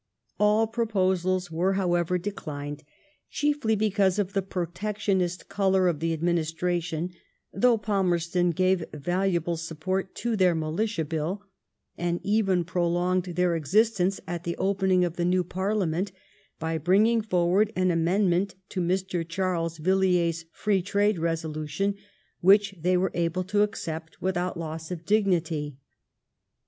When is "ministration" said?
6.23-7.11